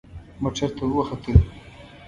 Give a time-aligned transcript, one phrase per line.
[0.43, 1.41] موټر ته وختلو.